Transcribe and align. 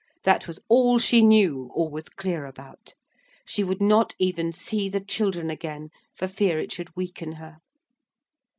That 0.23 0.47
was 0.47 0.59
all 0.67 0.97
she 0.97 1.21
knew 1.21 1.69
or 1.75 1.87
was 1.87 2.05
clear 2.05 2.47
about. 2.47 2.95
She 3.45 3.63
would 3.63 3.79
not 3.83 4.15
even 4.17 4.51
see 4.51 4.89
the 4.89 4.99
children 4.99 5.51
again, 5.51 5.91
for 6.15 6.27
fear 6.27 6.57
it 6.57 6.71
should 6.71 6.95
weaken 6.95 7.33
her. 7.33 7.57